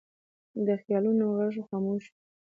د 0.65 0.67
خیالونو 0.81 1.23
غږ 1.37 1.55
خاموش 1.67 2.03
وي 2.11 2.21